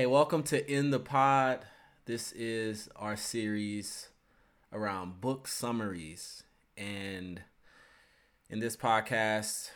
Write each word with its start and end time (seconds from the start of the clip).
Hey, 0.00 0.06
welcome 0.06 0.42
to 0.44 0.66
In 0.66 0.88
the 0.88 0.98
Pod. 0.98 1.66
This 2.06 2.32
is 2.32 2.88
our 2.96 3.18
series 3.18 4.08
around 4.72 5.20
book 5.20 5.46
summaries. 5.46 6.42
And 6.74 7.42
in 8.48 8.60
this 8.60 8.78
podcast 8.78 9.68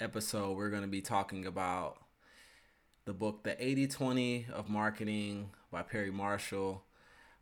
episode, 0.00 0.56
we're 0.56 0.70
going 0.70 0.82
to 0.82 0.88
be 0.88 1.00
talking 1.00 1.46
about 1.46 1.98
the 3.04 3.12
book 3.12 3.44
The 3.44 3.54
80 3.64 3.86
20 3.86 4.46
of 4.52 4.68
Marketing 4.68 5.50
by 5.70 5.82
Perry 5.82 6.10
Marshall. 6.10 6.82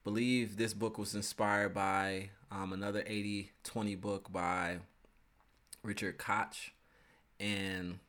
believe 0.05 0.59
this 0.59 0.75
book 0.75 0.99
was 0.99 1.15
inspired 1.15 1.73
by 1.73 2.29
um, 2.51 2.75
another 2.75 3.05
80 3.07 3.53
20 3.65 3.95
book 3.95 4.31
by 4.31 4.81
Richard 5.83 6.19
Koch. 6.19 6.73
And 7.41 8.01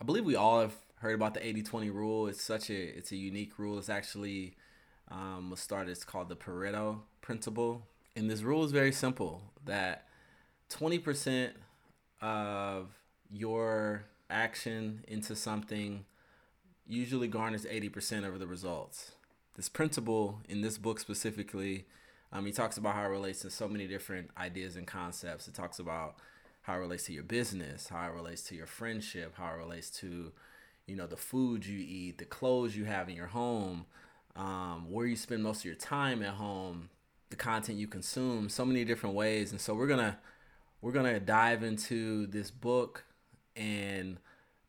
I 0.00 0.04
believe 0.04 0.24
we 0.24 0.34
all 0.34 0.62
have 0.62 0.74
heard 1.04 1.14
about 1.14 1.34
the 1.34 1.40
80-20 1.40 1.92
rule. 1.92 2.26
It's 2.26 2.42
such 2.42 2.70
a 2.70 2.96
it's 2.96 3.12
a 3.12 3.16
unique 3.16 3.58
rule. 3.58 3.78
It's 3.78 3.90
actually 3.90 4.56
um, 5.10 5.50
was 5.50 5.60
started. 5.60 5.90
It's 5.90 6.02
called 6.02 6.30
the 6.30 6.36
Pareto 6.36 7.00
principle, 7.20 7.86
and 8.16 8.28
this 8.28 8.42
rule 8.42 8.64
is 8.64 8.72
very 8.72 8.90
simple: 8.90 9.42
that 9.66 10.08
20% 10.70 11.50
of 12.22 12.88
your 13.30 14.06
action 14.30 15.04
into 15.06 15.36
something 15.36 16.06
usually 16.86 17.28
garners 17.28 17.66
80% 17.66 18.26
of 18.26 18.38
the 18.38 18.46
results. 18.46 19.12
This 19.56 19.68
principle 19.68 20.40
in 20.48 20.62
this 20.62 20.78
book 20.78 20.98
specifically, 20.98 21.86
um, 22.32 22.46
he 22.46 22.52
talks 22.52 22.78
about 22.78 22.94
how 22.94 23.04
it 23.04 23.08
relates 23.08 23.40
to 23.40 23.50
so 23.50 23.68
many 23.68 23.86
different 23.86 24.30
ideas 24.38 24.74
and 24.74 24.86
concepts. 24.86 25.48
It 25.48 25.54
talks 25.54 25.78
about 25.78 26.16
how 26.62 26.76
it 26.76 26.78
relates 26.78 27.04
to 27.04 27.12
your 27.12 27.22
business, 27.22 27.88
how 27.88 28.06
it 28.06 28.14
relates 28.14 28.42
to 28.44 28.54
your 28.54 28.66
friendship, 28.66 29.34
how 29.36 29.52
it 29.52 29.58
relates 29.58 29.90
to 30.00 30.32
you 30.86 30.96
know 30.96 31.06
the 31.06 31.16
food 31.16 31.64
you 31.66 31.78
eat 31.78 32.18
the 32.18 32.24
clothes 32.24 32.76
you 32.76 32.84
have 32.84 33.08
in 33.08 33.16
your 33.16 33.28
home 33.28 33.86
um, 34.36 34.90
where 34.90 35.06
you 35.06 35.16
spend 35.16 35.42
most 35.42 35.60
of 35.60 35.64
your 35.64 35.74
time 35.74 36.22
at 36.22 36.34
home 36.34 36.90
the 37.34 37.42
content 37.42 37.78
you 37.78 37.88
consume 37.88 38.48
so 38.48 38.64
many 38.64 38.84
different 38.84 39.16
ways. 39.16 39.50
And 39.50 39.60
so 39.60 39.74
we're 39.74 39.88
gonna 39.88 40.18
we're 40.80 40.92
gonna 40.92 41.18
dive 41.18 41.64
into 41.64 42.26
this 42.28 42.50
book 42.50 43.04
and 43.56 44.18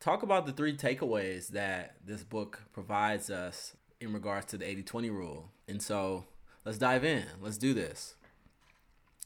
talk 0.00 0.22
about 0.22 0.46
the 0.46 0.52
three 0.52 0.76
takeaways 0.76 1.48
that 1.48 1.96
this 2.04 2.24
book 2.24 2.62
provides 2.72 3.30
us 3.30 3.76
in 4.00 4.12
regards 4.12 4.46
to 4.46 4.58
the 4.58 4.64
80-20 4.64 5.10
rule. 5.10 5.50
And 5.68 5.80
so 5.80 6.24
let's 6.64 6.78
dive 6.78 7.04
in. 7.04 7.24
Let's 7.40 7.56
do 7.56 7.72
this. 7.72 8.16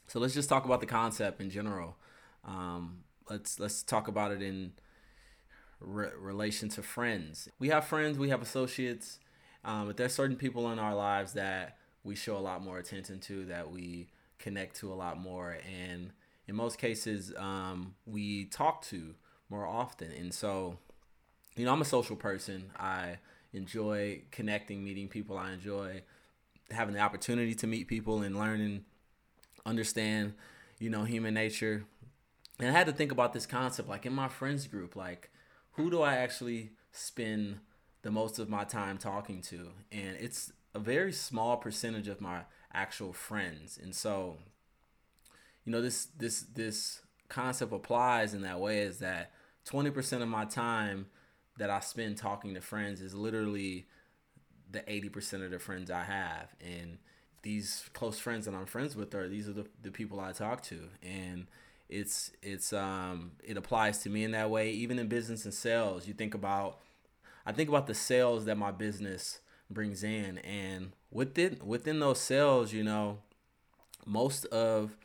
So 0.07 0.19
let's 0.19 0.33
just 0.33 0.49
talk 0.49 0.65
about 0.65 0.79
the 0.79 0.85
concept 0.85 1.41
in 1.41 1.49
general. 1.49 1.97
Um, 2.45 3.03
let's 3.29 3.59
let's 3.59 3.81
talk 3.81 4.07
about 4.07 4.31
it 4.31 4.43
in 4.43 4.73
re- 5.81 6.11
relation 6.17 6.69
to 6.69 6.81
friends. 6.81 7.49
We 7.59 7.69
have 7.69 7.85
friends, 7.85 8.17
we 8.17 8.29
have 8.29 8.41
associates, 8.41 9.19
um, 9.65 9.87
but 9.87 9.97
there's 9.97 10.13
certain 10.13 10.37
people 10.37 10.71
in 10.71 10.79
our 10.79 10.95
lives 10.95 11.33
that 11.33 11.77
we 12.03 12.15
show 12.15 12.37
a 12.37 12.39
lot 12.39 12.63
more 12.63 12.77
attention 12.77 13.19
to, 13.21 13.45
that 13.45 13.71
we 13.71 14.09
connect 14.39 14.77
to 14.77 14.91
a 14.91 14.95
lot 14.95 15.19
more, 15.19 15.57
and 15.69 16.11
in 16.47 16.55
most 16.55 16.77
cases, 16.77 17.33
um, 17.37 17.95
we 18.05 18.45
talk 18.45 18.81
to 18.83 19.15
more 19.49 19.65
often. 19.65 20.11
And 20.11 20.33
so, 20.33 20.77
you 21.55 21.65
know, 21.65 21.71
I'm 21.71 21.81
a 21.81 21.85
social 21.85 22.15
person. 22.15 22.71
I 22.77 23.17
enjoy 23.53 24.23
connecting, 24.31 24.83
meeting 24.83 25.07
people. 25.07 25.37
I 25.37 25.53
enjoy 25.53 26.01
having 26.71 26.95
the 26.95 27.01
opportunity 27.01 27.53
to 27.55 27.67
meet 27.67 27.87
people 27.87 28.21
and 28.21 28.37
learning, 28.37 28.85
understand, 29.65 30.33
you 30.79 30.89
know, 30.89 31.03
human 31.03 31.33
nature. 31.33 31.85
And 32.59 32.69
I 32.69 32.71
had 32.71 32.87
to 32.87 32.93
think 32.93 33.11
about 33.11 33.33
this 33.33 33.45
concept, 33.45 33.87
like 33.89 34.05
in 34.05 34.13
my 34.13 34.27
friends 34.27 34.67
group, 34.67 34.95
like 34.95 35.29
who 35.73 35.89
do 35.89 36.01
I 36.01 36.15
actually 36.15 36.71
spend 36.91 37.59
the 38.01 38.11
most 38.11 38.39
of 38.39 38.49
my 38.49 38.63
time 38.63 38.97
talking 38.97 39.41
to? 39.43 39.69
And 39.91 40.17
it's 40.19 40.51
a 40.73 40.79
very 40.79 41.11
small 41.11 41.57
percentage 41.57 42.07
of 42.07 42.21
my 42.21 42.41
actual 42.73 43.13
friends. 43.13 43.79
And 43.81 43.95
so, 43.95 44.37
you 45.65 45.71
know, 45.71 45.81
this 45.81 46.05
this 46.17 46.41
this 46.41 47.01
concept 47.29 47.71
applies 47.71 48.33
in 48.33 48.41
that 48.41 48.59
way 48.59 48.79
is 48.79 48.99
that 48.99 49.31
20% 49.65 50.21
of 50.21 50.27
my 50.27 50.43
time 50.43 51.07
that 51.57 51.69
I 51.69 51.79
spend 51.79 52.17
talking 52.17 52.53
to 52.55 52.61
friends 52.61 53.01
is 53.01 53.13
literally 53.13 53.87
the 54.69 54.79
80% 54.79 55.45
of 55.45 55.51
the 55.51 55.59
friends 55.59 55.89
I 55.91 56.03
have. 56.03 56.53
And 56.59 56.97
these 57.43 57.89
close 57.93 58.19
friends 58.19 58.45
that 58.45 58.53
I'm 58.53 58.65
friends 58.65 58.95
with 58.95 59.13
are 59.15 59.27
these 59.27 59.47
are 59.47 59.53
the, 59.53 59.65
the 59.81 59.91
people 59.91 60.19
I 60.19 60.31
talk 60.31 60.61
to. 60.63 60.89
And 61.01 61.47
it's 61.91 62.31
it's 62.41 62.73
um 62.73 63.31
it 63.43 63.57
applies 63.57 63.99
to 63.99 64.09
me 64.09 64.23
in 64.23 64.31
that 64.31 64.49
way. 64.49 64.71
Even 64.71 64.99
in 64.99 65.07
business 65.07 65.45
and 65.45 65.53
sales 65.53 66.07
you 66.07 66.13
think 66.13 66.33
about 66.33 66.79
i 67.45 67.51
think 67.51 67.69
about 67.69 67.87
the 67.87 67.93
sales 67.93 68.45
that 68.45 68.57
my 68.57 68.71
business 68.71 69.39
brings 69.69 70.03
in. 70.03 70.37
And 70.39 70.93
within 71.11 71.59
within 71.63 71.99
those 71.99 72.19
sales 72.19 72.73
you 72.73 72.83
know 72.83 73.19
most 74.05 74.45
of 74.45 74.97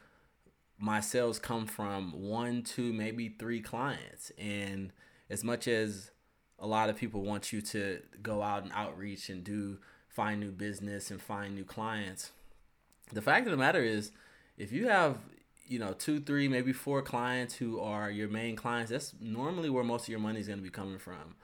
my 0.79 1.01
sales 1.01 1.39
come 1.39 1.67
from 1.67 2.13
one 2.13 2.63
two 2.63 2.93
maybe 2.93 3.29
three 3.29 3.61
clients. 3.61 4.33
And 4.39 4.93
as 5.29 5.43
much 5.43 5.69
as 5.69 6.11
a 6.59 6.67
lot 6.67 6.89
of 6.89 6.97
people 6.97 7.23
want 7.23 7.53
you 7.53 7.61
to 7.61 8.01
go 8.23 8.43
out 8.43 8.63
and 8.63 8.73
outreach 8.75 9.29
and 9.29 9.45
do 9.45 9.79
find 10.09 10.41
new 10.41 10.53
business 10.53 11.11
and 11.11 11.21
find 11.21 11.55
new 11.55 11.65
clients 11.65 12.31
the 13.13 13.23
fact 13.23 13.47
of 13.47 13.51
the 13.51 13.57
matter 13.57 13.83
is 13.83 14.11
if 14.57 14.73
you 14.73 14.89
have 14.89 15.19
you 15.69 15.79
know 15.79 15.93
two 15.93 16.21
three 16.21 16.49
maybe 16.49 16.73
four 16.73 17.03
clients 17.03 17.55
who 17.55 17.81
are 17.81 18.11
your 18.11 18.29
main 18.29 18.57
clients 18.57 18.91
that's 18.91 19.15
normally 19.21 19.71
where 19.71 19.85
most 19.85 20.03
of 20.03 20.09
your 20.09 20.21
money 20.21 20.41
is 20.41 20.47
going 20.47 20.59
to 20.59 20.63
be 20.63 20.71
coming 20.71 20.99
from. 20.99 21.37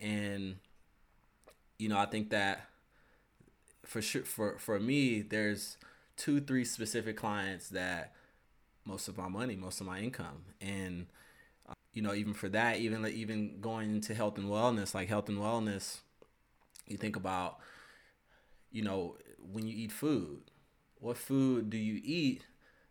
And 0.00 0.56
you 1.78 1.88
know 1.88 1.98
i 1.98 2.06
think 2.06 2.30
that 2.30 2.68
for 3.84 4.00
sure 4.02 4.22
for 4.22 4.58
for 4.58 4.80
me 4.80 5.20
there's 5.20 5.76
two 6.16 6.40
three 6.40 6.64
specific 6.64 7.16
clients 7.16 7.68
that 7.68 8.12
most 8.84 9.08
of 9.08 9.18
my 9.18 9.28
money 9.28 9.56
most 9.56 9.80
of 9.80 9.86
my 9.86 10.00
income. 10.00 10.44
And 10.60 11.06
you 11.96 12.02
know 12.02 12.14
even 12.14 12.34
for 12.34 12.48
that 12.50 12.76
even 12.76 13.06
even 13.06 13.58
going 13.60 13.90
into 13.90 14.14
health 14.14 14.36
and 14.38 14.48
wellness 14.48 14.94
like 14.94 15.08
health 15.08 15.28
and 15.28 15.38
wellness 15.38 16.00
you 16.86 16.96
think 16.98 17.16
about 17.16 17.58
you 18.70 18.82
know 18.82 19.16
when 19.52 19.66
you 19.66 19.74
eat 19.74 19.90
food 19.90 20.42
what 21.00 21.16
food 21.16 21.70
do 21.70 21.78
you 21.78 22.00
eat 22.04 22.44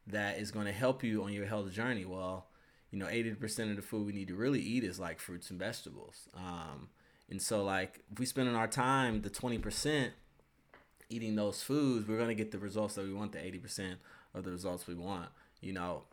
that 0.08 0.38
is 0.38 0.52
going 0.52 0.66
to 0.66 0.72
help 0.72 1.04
you 1.04 1.24
on 1.24 1.34
your 1.34 1.46
health 1.46 1.72
journey. 1.72 2.06
Well, 2.06 2.48
you 2.92 3.00
know, 3.00 3.08
80% 3.08 3.72
of 3.72 3.76
the 3.76 3.82
food 3.82 4.06
we 4.06 4.14
need 4.14 4.28
to 4.30 4.36
really 4.36 4.62
eat 4.62 4.84
is 4.84 5.00
like 5.00 5.20
fruits 5.20 5.50
and 5.50 5.60
vegetables. 5.60 6.30
Um, 6.36 6.90
and 7.30 7.42
so, 7.42 7.64
like, 7.64 8.02
if 8.12 8.20
we 8.20 8.26
spend 8.26 8.56
our 8.56 8.68
time, 8.68 9.22
the 9.22 9.30
20% 9.30 10.12
eating 11.10 11.36
those 11.36 11.62
foods, 11.62 12.08
we're 12.08 12.18
going 12.18 12.30
to 12.30 12.36
get 12.36 12.52
the 12.52 12.60
results 12.60 12.96
that 12.96 13.06
we 13.06 13.14
want, 13.14 13.32
the 13.32 13.40
80% 13.40 13.96
of 14.34 14.44
the 14.44 14.52
results 14.52 14.88
we 14.88 14.96
want. 14.96 15.30
You 15.62 15.74
know, 15.74 16.04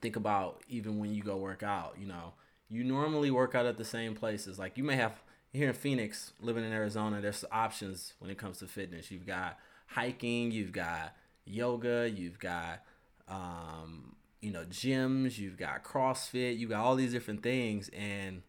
think 0.00 0.16
about 0.16 0.62
even 0.68 0.98
when 0.98 1.14
you 1.14 1.22
go 1.22 1.36
work 1.36 1.62
out, 1.62 1.94
you 1.98 2.06
know, 2.06 2.34
you 2.68 2.82
normally 2.82 3.30
work 3.30 3.54
out 3.54 3.66
at 3.66 3.78
the 3.78 3.84
same 3.84 4.14
places. 4.14 4.58
Like, 4.58 4.76
you 4.76 4.84
may 4.84 4.96
have 4.96 5.22
here 5.52 5.68
in 5.68 5.74
Phoenix, 5.74 6.32
living 6.40 6.64
in 6.64 6.72
Arizona, 6.72 7.20
there's 7.20 7.44
options 7.52 8.14
when 8.18 8.30
it 8.30 8.38
comes 8.38 8.58
to 8.58 8.66
fitness. 8.66 9.10
You've 9.10 9.26
got 9.26 9.58
hiking, 9.86 10.50
you've 10.50 10.72
got 10.72 11.14
yoga, 11.44 12.10
you've 12.10 12.38
got 12.38 12.82
um, 13.32 14.14
you 14.40 14.52
know, 14.52 14.64
gyms, 14.64 15.38
you've 15.38 15.56
got 15.56 15.82
CrossFit, 15.82 16.58
you 16.58 16.68
got 16.68 16.84
all 16.84 16.96
these 16.96 17.12
different 17.12 17.42
things. 17.42 17.88
And 17.96 18.42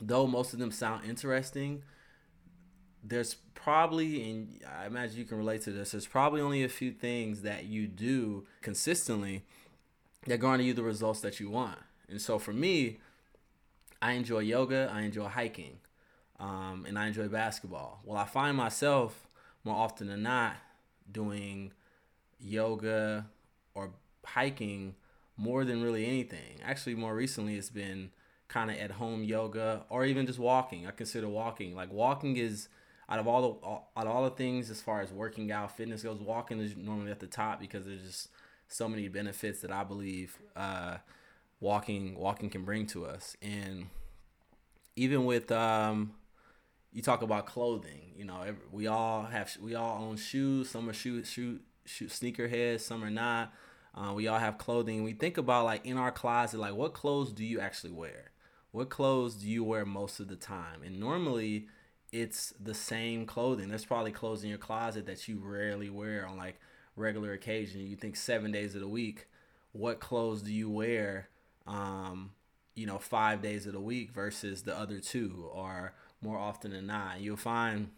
though 0.00 0.26
most 0.26 0.52
of 0.52 0.58
them 0.58 0.70
sound 0.70 1.04
interesting, 1.04 1.82
there's 3.02 3.34
probably, 3.54 4.30
and 4.30 4.60
I 4.78 4.86
imagine 4.86 5.18
you 5.18 5.24
can 5.24 5.38
relate 5.38 5.62
to 5.62 5.72
this, 5.72 5.90
there's 5.90 6.06
probably 6.06 6.40
only 6.40 6.62
a 6.62 6.68
few 6.68 6.92
things 6.92 7.42
that 7.42 7.64
you 7.64 7.86
do 7.86 8.46
consistently 8.62 9.44
that 10.26 10.38
garner 10.38 10.62
you 10.62 10.72
the 10.72 10.82
results 10.82 11.20
that 11.20 11.40
you 11.40 11.50
want. 11.50 11.78
And 12.08 12.20
so 12.20 12.38
for 12.38 12.52
me, 12.52 12.98
I 14.00 14.12
enjoy 14.12 14.40
yoga, 14.40 14.90
I 14.92 15.02
enjoy 15.02 15.28
hiking, 15.28 15.78
um, 16.38 16.84
and 16.86 16.98
I 16.98 17.06
enjoy 17.06 17.28
basketball. 17.28 18.00
Well, 18.04 18.18
I 18.18 18.26
find 18.26 18.56
myself 18.56 19.26
more 19.64 19.76
often 19.76 20.08
than 20.08 20.22
not 20.22 20.56
doing 21.10 21.72
yoga 22.38 23.26
or 23.74 23.90
hiking 24.24 24.94
more 25.36 25.64
than 25.64 25.82
really 25.82 26.06
anything. 26.06 26.60
Actually, 26.62 26.94
more 26.94 27.14
recently, 27.14 27.56
it's 27.56 27.70
been 27.70 28.10
kind 28.48 28.70
of 28.70 28.76
at 28.76 28.92
home 28.92 29.24
yoga 29.24 29.84
or 29.88 30.04
even 30.04 30.26
just 30.26 30.38
walking. 30.38 30.86
I 30.86 30.90
consider 30.90 31.28
walking 31.28 31.74
like 31.74 31.92
walking 31.92 32.36
is 32.36 32.68
out 33.08 33.18
of 33.18 33.26
all 33.26 33.42
the 33.42 34.00
out 34.00 34.06
of 34.06 34.14
all 34.14 34.24
the 34.24 34.30
things 34.30 34.70
as 34.70 34.80
far 34.80 35.00
as 35.00 35.12
working 35.12 35.50
out, 35.52 35.76
fitness 35.76 36.02
goes. 36.02 36.20
Walking 36.20 36.60
is 36.60 36.76
normally 36.76 37.10
at 37.10 37.20
the 37.20 37.26
top 37.26 37.60
because 37.60 37.84
there's 37.84 38.02
just 38.02 38.28
so 38.68 38.88
many 38.88 39.08
benefits 39.08 39.60
that 39.60 39.70
I 39.70 39.84
believe 39.84 40.38
uh, 40.56 40.98
walking 41.60 42.16
walking 42.16 42.50
can 42.50 42.64
bring 42.64 42.86
to 42.88 43.06
us. 43.06 43.36
And 43.42 43.86
even 44.96 45.24
with 45.24 45.50
um, 45.52 46.14
you 46.92 47.02
talk 47.02 47.22
about 47.22 47.46
clothing, 47.46 48.12
you 48.16 48.24
know, 48.24 48.42
we 48.72 48.86
all 48.86 49.24
have 49.24 49.56
we 49.60 49.74
all 49.74 50.02
own 50.02 50.16
shoes. 50.16 50.70
Some 50.70 50.88
are 50.88 50.94
shoe 50.94 51.24
shoe 51.24 51.60
shoe 51.84 52.06
sneakerheads, 52.06 52.80
some 52.80 53.04
are 53.04 53.10
not 53.10 53.52
uh, 53.94 54.12
we 54.12 54.26
all 54.26 54.38
have 54.38 54.58
clothing. 54.58 55.04
We 55.04 55.12
think 55.12 55.38
about 55.38 55.64
like 55.64 55.86
in 55.86 55.96
our 55.96 56.10
closet, 56.10 56.58
like 56.58 56.74
what 56.74 56.94
clothes 56.94 57.32
do 57.32 57.44
you 57.44 57.60
actually 57.60 57.92
wear? 57.92 58.30
What 58.72 58.90
clothes 58.90 59.36
do 59.36 59.48
you 59.48 59.62
wear 59.62 59.84
most 59.84 60.18
of 60.18 60.28
the 60.28 60.36
time? 60.36 60.82
And 60.84 60.98
normally, 60.98 61.68
it's 62.10 62.52
the 62.60 62.74
same 62.74 63.24
clothing. 63.24 63.68
There's 63.68 63.84
probably 63.84 64.10
clothes 64.10 64.42
in 64.42 64.48
your 64.48 64.58
closet 64.58 65.06
that 65.06 65.28
you 65.28 65.40
rarely 65.40 65.90
wear 65.90 66.26
on 66.26 66.36
like 66.36 66.60
regular 66.96 67.32
occasion. 67.32 67.86
You 67.86 67.96
think 67.96 68.16
seven 68.16 68.50
days 68.50 68.74
of 68.74 68.80
the 68.80 68.88
week, 68.88 69.26
what 69.72 70.00
clothes 70.00 70.42
do 70.42 70.52
you 70.52 70.68
wear? 70.68 71.28
Um, 71.66 72.32
you 72.74 72.86
know, 72.86 72.98
five 72.98 73.42
days 73.42 73.66
of 73.66 73.72
the 73.72 73.80
week 73.80 74.10
versus 74.10 74.62
the 74.62 74.76
other 74.76 74.98
two, 74.98 75.48
or 75.52 75.94
more 76.20 76.38
often 76.38 76.72
than 76.72 76.86
not. 76.88 77.20
You'll 77.20 77.36
find, 77.36 77.90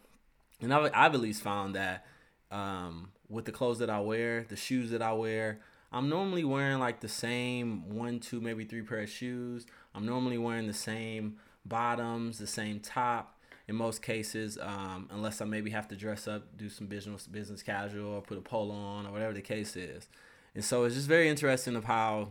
and 0.61 0.73
I've, 0.75 0.91
I've 0.95 1.15
at 1.15 1.21
least 1.21 1.43
found 1.43 1.75
that 1.75 2.05
um, 2.51 3.13
with 3.29 3.47
the 3.47 3.53
clothes 3.53 3.79
that 3.79 3.89
I 3.89 4.01
wear, 4.01 4.45
the 4.47 4.57
shoes 4.57 4.91
that 4.91 5.01
I 5.01 5.15
wear, 5.15 5.61
I'm 5.93 6.09
normally 6.09 6.45
wearing 6.45 6.79
like 6.79 7.01
the 7.01 7.09
same 7.09 7.95
one, 7.95 8.21
two, 8.21 8.41
maybe 8.41 8.65
three 8.65 8.83
pair 8.83 9.01
of 9.01 9.09
shoes. 9.09 9.67
I'm 9.95 10.07
normally 10.07 10.39
wearing 10.39 10.67
the 10.67 10.75
same 10.75 11.37
bottoms, 11.65 12.39
the 12.39 12.47
same 12.47 12.81
top 12.81 13.37
in 13.69 13.75
most 13.75 14.03
cases, 14.03 14.59
um, 14.61 15.09
unless 15.11 15.41
I 15.41 15.45
maybe 15.45 15.71
have 15.71 15.89
to 15.89 15.97
dress 15.97 16.29
up, 16.29 16.57
do 16.57 16.69
some 16.69 16.87
business 16.87 17.27
business 17.27 17.63
casual, 17.63 18.15
or 18.15 18.23
put 18.23 18.39
a 18.39 18.41
polo 18.41 18.75
on, 18.75 19.07
or 19.07 19.13
whatever 19.13 19.33
the 19.33 19.43
case 19.43 19.77
is. 19.77 20.09
And 20.55 20.65
so 20.65 20.85
it's 20.85 20.95
just 20.95 21.09
very 21.09 21.29
interesting 21.29 21.75
of 21.75 21.85
how 21.85 22.31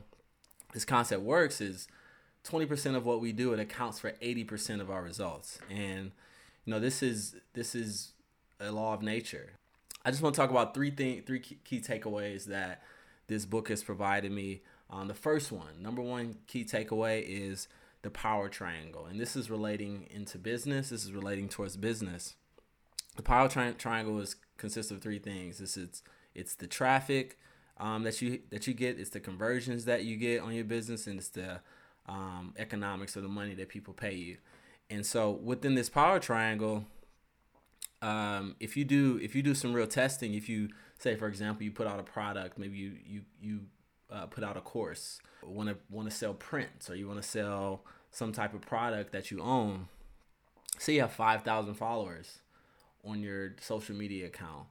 this 0.73 0.85
concept 0.85 1.23
works. 1.23 1.59
Is 1.59 1.87
20% 2.45 2.95
of 2.95 3.05
what 3.05 3.19
we 3.19 3.33
do 3.33 3.53
it 3.53 3.59
accounts 3.59 3.99
for 3.99 4.11
80% 4.11 4.79
of 4.79 4.89
our 4.89 5.01
results, 5.01 5.59
and 5.69 6.11
you 6.63 6.71
know 6.71 6.79
this 6.79 7.03
is 7.03 7.35
this 7.53 7.75
is 7.75 8.13
a 8.59 8.71
law 8.71 8.93
of 8.93 9.01
nature. 9.01 9.53
I 10.05 10.11
just 10.11 10.23
want 10.23 10.35
to 10.35 10.41
talk 10.41 10.51
about 10.51 10.73
three 10.73 10.91
thing 10.91 11.23
three 11.23 11.39
key 11.39 11.81
takeaways 11.81 12.45
that 12.45 12.81
this 13.27 13.45
book 13.45 13.69
has 13.69 13.83
provided 13.83 14.31
me. 14.31 14.61
Um, 14.89 15.07
the 15.07 15.13
first 15.13 15.51
one, 15.51 15.81
number 15.81 16.01
one 16.01 16.35
key 16.47 16.63
takeaway 16.63 17.23
is 17.25 17.67
the 18.01 18.11
power 18.11 18.49
triangle. 18.49 19.07
And 19.07 19.19
this 19.19 19.35
is 19.35 19.49
relating 19.49 20.07
into 20.11 20.37
business. 20.37 20.89
This 20.89 21.03
is 21.03 21.11
relating 21.11 21.49
towards 21.49 21.75
business. 21.75 22.35
The 23.15 23.23
power 23.23 23.49
tri- 23.49 23.71
triangle 23.71 24.19
is 24.19 24.35
consists 24.57 24.91
of 24.91 25.01
three 25.01 25.19
things. 25.19 25.57
This 25.57 25.75
is 25.75 26.03
it's 26.33 26.55
the 26.55 26.67
traffic 26.67 27.39
um, 27.77 28.03
that 28.03 28.21
you 28.21 28.41
that 28.51 28.67
you 28.67 28.73
get. 28.73 28.99
It's 28.99 29.09
the 29.09 29.19
conversions 29.19 29.85
that 29.85 30.03
you 30.03 30.17
get 30.17 30.41
on 30.41 30.53
your 30.53 30.65
business, 30.65 31.07
and 31.07 31.17
it's 31.17 31.29
the 31.29 31.61
um, 32.07 32.53
economics 32.57 33.15
of 33.15 33.23
the 33.23 33.29
money 33.29 33.55
that 33.55 33.69
people 33.69 33.93
pay 33.93 34.13
you. 34.13 34.37
And 34.89 35.05
so 35.05 35.31
within 35.31 35.73
this 35.75 35.89
power 35.89 36.19
triangle, 36.19 36.85
um, 38.01 38.55
if 38.59 38.77
you 38.77 38.85
do 38.85 39.19
if 39.21 39.35
you 39.35 39.41
do 39.41 39.55
some 39.55 39.73
real 39.73 39.87
testing, 39.87 40.33
if 40.35 40.47
you 40.47 40.69
say 41.05 41.15
for 41.15 41.27
example 41.27 41.63
you 41.63 41.71
put 41.71 41.87
out 41.87 41.99
a 41.99 42.03
product, 42.03 42.57
maybe 42.57 42.77
you 42.77 42.93
you 43.05 43.21
you 43.41 43.59
uh, 44.11 44.25
put 44.25 44.43
out 44.43 44.57
a 44.57 44.61
course, 44.61 45.19
want 45.43 45.69
to 45.69 45.77
want 45.89 46.09
to 46.09 46.15
sell 46.15 46.33
prints, 46.33 46.89
or 46.89 46.95
you 46.95 47.07
want 47.07 47.21
to 47.21 47.27
sell 47.27 47.83
some 48.11 48.31
type 48.31 48.53
of 48.53 48.61
product 48.61 49.11
that 49.11 49.29
you 49.29 49.41
own, 49.41 49.87
say 50.77 50.93
you 50.93 51.01
have 51.01 51.11
5,000 51.11 51.73
followers 51.73 52.39
on 53.03 53.21
your 53.21 53.55
social 53.61 53.95
media 53.95 54.27
account, 54.27 54.67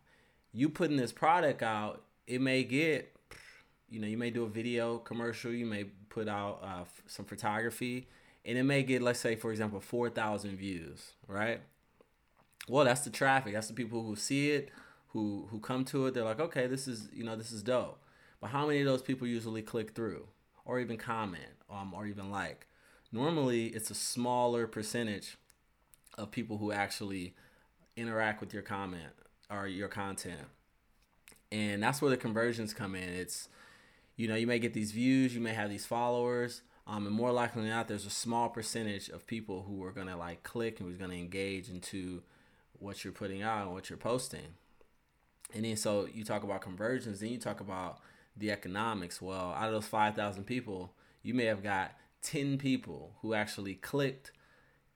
you 0.53 0.69
putting 0.69 0.97
this 0.97 1.13
product 1.13 1.63
out, 1.63 2.03
it 2.27 2.41
may 2.41 2.65
get, 2.65 3.15
you 3.91 4.01
know, 4.01 4.07
you 4.07 4.17
may 4.17 4.31
do 4.31 4.45
a 4.45 4.49
video 4.49 4.99
commercial, 4.99 5.53
you 5.53 5.67
may 5.67 5.85
put 6.09 6.27
out 6.27 6.61
uh, 6.65 6.85
some 7.07 7.27
photography, 7.27 8.09
and 8.47 8.57
it 8.57 8.63
may 8.63 8.83
get, 8.83 9.03
let's 9.03 9.21
say, 9.21 9.37
for 9.37 9.51
example, 9.51 9.79
4,000 9.79 10.57
views, 10.57 11.13
right? 11.29 11.61
Well, 12.67 12.87
that's 12.87 13.03
the 13.03 13.11
traffic. 13.11 13.53
That's 13.53 13.69
the 13.69 13.75
people 13.75 14.03
who 14.03 14.17
see 14.17 14.53
it, 14.53 14.71
who 15.15 15.49
who 15.51 15.59
come 15.59 15.87
to 15.87 16.07
it. 16.07 16.15
They're 16.15 16.25
like, 16.25 16.41
okay, 16.41 16.67
this 16.67 16.87
is 16.87 17.09
you 17.15 17.25
know 17.25 17.37
this 17.37 17.51
is 17.51 17.63
dope. 17.63 17.99
But 18.41 18.51
how 18.51 18.67
many 18.67 18.81
of 18.81 18.87
those 18.87 19.01
people 19.01 19.27
usually 19.27 19.63
click 19.63 19.93
through, 19.95 20.27
or 20.67 20.79
even 20.79 20.99
comment, 20.99 21.55
um, 21.71 21.95
or 21.95 22.07
even 22.07 22.31
like? 22.31 22.67
normally 23.15 23.67
it's 23.67 23.91
a 23.91 23.95
smaller 23.95 24.67
percentage 24.67 25.39
of 26.19 26.31
people 26.31 26.59
who 26.59 26.73
actually 26.73 27.35
interact 27.97 28.41
with 28.41 28.53
your 28.53 28.63
comment 28.63 29.13
or 29.49 29.69
your 29.69 29.89
content. 29.89 30.49
And 31.53 31.83
that's 31.83 32.03
where 32.03 32.11
the 32.11 32.17
conversions 32.17 32.75
come 32.75 32.97
in. 32.97 33.09
It's, 33.09 33.49
you 34.17 34.27
know, 34.27 34.35
you 34.35 34.49
may 34.49 34.59
get 34.59 34.75
these 34.75 34.91
views, 34.91 35.35
you 35.35 35.41
may 35.41 35.55
have 35.55 35.71
these 35.71 35.87
followers, 35.87 36.63
um, 36.87 37.07
and 37.07 37.15
more 37.15 37.31
likely 37.31 37.63
than 37.63 37.71
not, 37.71 37.87
there's 37.89 38.05
a 38.05 38.11
small 38.11 38.49
percentage 38.49 39.09
of 39.09 39.27
people 39.27 39.63
who 39.63 39.83
are 39.85 39.93
gonna 39.93 40.17
like 40.17 40.43
click 40.43 40.81
and 40.81 40.89
who's 40.89 40.99
gonna 40.99 41.15
engage 41.15 41.69
into 41.69 42.23
what 42.81 43.05
you're 43.05 43.13
putting 43.13 43.43
out 43.43 43.63
and 43.63 43.73
what 43.73 43.89
you're 43.89 43.97
posting. 43.97 44.57
And 45.55 45.65
then 45.65 45.77
so 45.77 46.09
you 46.13 46.25
talk 46.25 46.43
about 46.43 46.61
conversions, 46.61 47.21
then 47.21 47.31
you 47.31 47.39
talk 47.39 47.61
about 47.61 48.01
the 48.37 48.51
economics. 48.51 49.23
Well, 49.23 49.55
out 49.57 49.69
of 49.69 49.73
those 49.73 49.87
five 49.87 50.15
thousand 50.15 50.45
people, 50.45 50.93
you 51.23 51.35
may 51.35 51.45
have 51.45 51.63
got 51.63 51.93
10 52.23 52.59
people 52.59 53.13
who 53.23 53.35
actually 53.35 53.75
clicked 53.75 54.33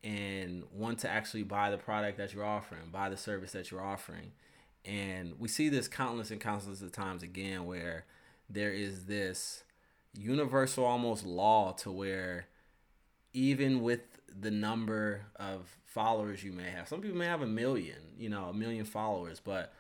and 0.03 0.65
want 0.73 0.99
to 1.01 1.11
actually 1.11 1.43
buy 1.43 1.71
the 1.71 1.79
product 1.79 2.19
that 2.19 2.33
you're 2.33 2.45
offering, 2.45 2.91
buy 2.91 3.09
the 3.09 3.17
service 3.17 3.53
that 3.53 3.71
you're 3.71 3.85
offering. 3.85 4.33
And 4.85 5.39
we 5.39 5.49
see 5.49 5.69
this 5.69 5.89
countless 5.89 6.31
and 6.31 6.41
countless 6.41 6.81
of 6.81 6.93
times 6.93 7.23
again 7.23 7.67
where 7.67 8.07
there 8.49 8.73
is 8.73 9.05
this 9.05 9.65
universal 10.15 10.85
almost 10.85 11.27
law 11.27 11.73
to 11.73 11.91
where 11.91 12.47
even 13.33 13.83
with 13.83 14.01
the 14.41 14.51
number 14.51 15.27
of 15.37 15.77
followers 15.85 16.43
you 16.43 16.53
may 16.53 16.71
have, 16.71 16.89
some 16.89 17.01
people 17.01 17.19
may 17.19 17.27
have 17.27 17.43
a 17.43 17.47
million, 17.47 17.99
you 18.17 18.29
know, 18.29 18.45
a 18.45 18.55
million 18.55 18.85
followers, 18.85 19.41
but 19.45 19.73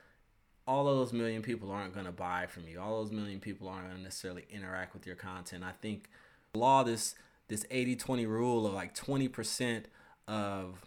all 0.68 0.86
of 0.86 0.98
those 0.98 1.14
million 1.14 1.40
people 1.40 1.70
aren't 1.70 1.94
going 1.94 2.04
to 2.04 2.12
buy 2.12 2.46
from 2.46 2.68
you. 2.68 2.78
All 2.78 3.02
those 3.02 3.10
million 3.10 3.40
people 3.40 3.68
aren't 3.68 3.86
going 3.86 3.96
to 3.96 4.02
necessarily 4.02 4.44
interact 4.50 4.92
with 4.92 5.06
your 5.06 5.16
content. 5.16 5.64
I 5.64 5.72
think 5.72 6.10
law 6.54 6.84
this 6.84 7.14
this 7.48 7.64
80-20 7.70 8.28
rule 8.28 8.66
of 8.66 8.74
like 8.74 8.94
20% 8.94 9.84
of 10.26 10.84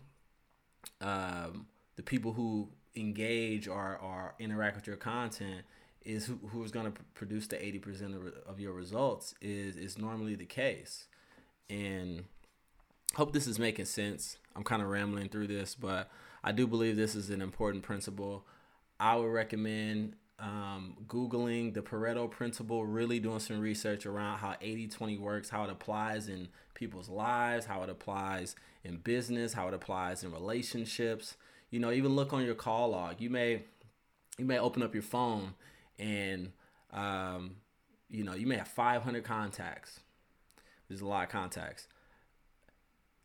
um, 1.01 1.66
the 1.95 2.04
people 2.04 2.33
who 2.33 2.69
engage 2.95 3.68
or, 3.68 3.98
or 3.98 4.36
interact 4.38 4.75
with 4.75 4.86
your 4.86 4.95
content 4.95 5.63
is 6.06 6.28
who, 6.28 6.39
who's 6.50 6.69
going 6.69 6.86
to 6.86 6.92
pr- 6.92 7.01
produce 7.16 7.48
the 7.48 7.56
80% 7.56 8.16
of, 8.16 8.33
of 8.45 8.60
your 8.60 8.74
results 8.74 9.33
is 9.42 9.75
is 9.75 9.98
normally 9.98 10.36
the 10.36 10.45
case 10.45 11.07
and 11.69 12.25
hope 13.16 13.33
this 13.33 13.48
is 13.48 13.57
making 13.57 13.86
sense 13.86 14.38
i'm 14.56 14.63
kind 14.63 14.81
of 14.81 14.89
rambling 14.89 15.30
through 15.30 15.48
this 15.48 15.75
but 15.75 16.10
i 16.44 16.51
do 16.51 16.66
believe 16.66 16.95
this 16.95 17.16
is 17.16 17.30
an 17.30 17.42
important 17.42 17.83
principle 17.83 18.44
i 19.01 19.15
would 19.15 19.27
recommend 19.27 20.15
um, 20.42 20.95
Googling 21.07 21.74
the 21.74 21.81
Pareto 21.81 22.30
principle, 22.30 22.83
really 22.86 23.19
doing 23.19 23.39
some 23.39 23.59
research 23.59 24.06
around 24.07 24.39
how 24.39 24.56
80 24.59 24.88
20 24.88 25.18
works, 25.18 25.50
how 25.50 25.63
it 25.63 25.69
applies 25.69 26.27
in 26.27 26.48
people's 26.74 27.09
lives, 27.09 27.65
how 27.65 27.83
it 27.83 27.89
applies 27.89 28.56
in 28.83 28.98
business, 28.98 29.53
how 29.53 29.68
it 29.68 29.74
applies 29.74 30.24
in 30.24 30.31
relationships. 30.31 31.36
You 31.69 31.80
know, 31.80 31.92
even 31.92 32.15
look 32.15 32.33
on 32.33 32.44
your 32.44 32.56
call 32.56 32.89
log. 32.89 33.21
You 33.21 33.30
may 33.30 33.65
you 34.40 34.45
may 34.45 34.57
open 34.57 34.81
up 34.81 34.95
your 34.95 35.04
phone 35.04 35.54
and 35.99 36.52
um, 36.92 37.57
you 38.09 38.23
know, 38.23 38.33
you 38.33 38.47
may 38.47 38.57
have 38.57 38.68
500 38.68 39.23
contacts. 39.23 39.99
There's 40.87 41.02
a 41.02 41.07
lot 41.07 41.23
of 41.23 41.30
contacts. 41.30 41.87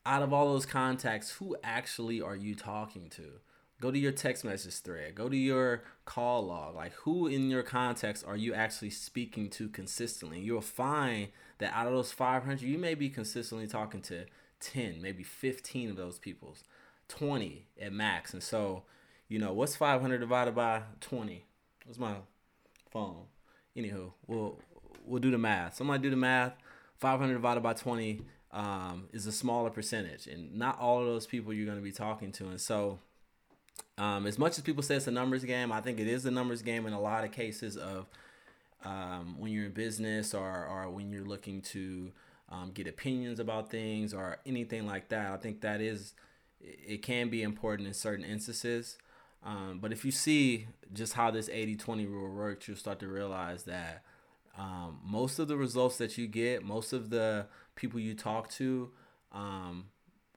Out 0.04 0.22
of 0.22 0.32
all 0.32 0.52
those 0.52 0.66
contacts, 0.66 1.30
who 1.32 1.56
actually 1.64 2.20
are 2.20 2.36
you 2.36 2.54
talking 2.54 3.08
to? 3.10 3.40
Go 3.80 3.90
to 3.90 3.99
your 3.99 4.12
text 4.12 4.45
message 4.45 4.76
thread. 4.76 5.14
Go 5.14 5.28
to 5.28 5.37
your 5.37 5.83
call 6.06 6.47
log. 6.47 6.75
Like, 6.75 6.92
who 6.95 7.26
in 7.26 7.50
your 7.50 7.62
context 7.62 8.25
are 8.26 8.37
you 8.37 8.54
actually 8.54 8.90
speaking 8.90 9.50
to 9.50 9.68
consistently? 9.68 10.40
You'll 10.40 10.62
find 10.62 11.28
that 11.59 11.75
out 11.75 11.87
of 11.87 11.92
those 11.92 12.12
500, 12.12 12.62
you 12.62 12.78
may 12.78 12.95
be 12.95 13.11
consistently 13.11 13.66
talking 13.66 14.00
to 14.02 14.25
10, 14.61 15.02
maybe 15.02 15.23
15 15.23 15.90
of 15.90 15.97
those 15.97 16.18
people's, 16.18 16.64
20 17.09 17.66
at 17.80 17.92
max. 17.92 18.33
And 18.33 18.42
so, 18.42 18.85
you 19.28 19.38
know, 19.38 19.52
what's 19.52 19.76
500 19.76 20.18
divided 20.18 20.54
by 20.54 20.83
20? 21.00 21.45
What's 21.85 21.99
my 21.99 22.16
phone? 22.90 23.25
Anywho, 23.76 24.12
we'll 24.26 24.59
we'll 25.04 25.21
do 25.21 25.30
the 25.30 25.38
math. 25.38 25.76
Somebody 25.76 26.02
do 26.02 26.11
the 26.11 26.16
math. 26.16 26.54
500 26.99 27.35
divided 27.35 27.62
by 27.62 27.75
20 27.75 28.23
um, 28.52 29.09
is 29.12 29.26
a 29.26 29.33
smaller 29.33 29.71
percentage, 29.71 30.26
and 30.26 30.54
not 30.54 30.78
all 30.80 31.00
of 31.00 31.06
those 31.06 31.26
people 31.26 31.52
you're 31.52 31.66
going 31.66 31.76
to 31.76 31.85
be 31.85 31.92
talking 31.92 32.33
to. 32.33 32.49
And 32.49 32.61
so, 32.61 32.99
um, 33.98 34.26
as 34.26 34.38
much 34.38 34.58
as 34.58 34.60
people 34.64 34.82
say 34.82 34.96
it's 34.96 35.06
a 35.06 35.10
numbers 35.10 35.44
game, 35.44 35.72
I 35.72 35.80
think 35.80 35.98
it 35.98 36.06
is 36.06 36.26
a 36.26 36.30
numbers 36.30 36.62
game 36.62 36.86
in 36.86 36.92
a 36.92 37.00
lot 37.00 37.24
of 37.24 37.32
cases 37.32 37.76
of 37.76 38.06
um, 38.84 39.36
when 39.38 39.50
you're 39.50 39.66
in 39.66 39.72
business 39.72 40.34
or, 40.34 40.66
or 40.66 40.90
when 40.90 41.10
you're 41.10 41.24
looking 41.24 41.62
to 41.62 42.12
um, 42.50 42.70
get 42.72 42.86
opinions 42.86 43.40
about 43.40 43.70
things 43.70 44.12
or 44.12 44.38
anything 44.44 44.86
like 44.86 45.08
that. 45.08 45.32
I 45.32 45.36
think 45.38 45.62
that 45.62 45.80
is, 45.80 46.14
it 46.60 47.02
can 47.02 47.28
be 47.30 47.42
important 47.42 47.88
in 47.88 47.94
certain 47.94 48.24
instances. 48.24 48.98
Um, 49.44 49.78
but 49.80 49.92
if 49.92 50.04
you 50.04 50.10
see 50.10 50.66
just 50.92 51.14
how 51.14 51.30
this 51.30 51.48
80 51.48 51.76
20 51.76 52.06
rule 52.06 52.34
works, 52.34 52.68
you'll 52.68 52.76
start 52.76 52.98
to 53.00 53.08
realize 53.08 53.64
that 53.64 54.02
um, 54.58 55.00
most 55.04 55.38
of 55.38 55.48
the 55.48 55.56
results 55.56 55.98
that 55.98 56.18
you 56.18 56.26
get, 56.26 56.62
most 56.62 56.92
of 56.92 57.10
the 57.10 57.46
people 57.74 58.00
you 58.00 58.14
talk 58.14 58.50
to, 58.50 58.90
um, 59.32 59.86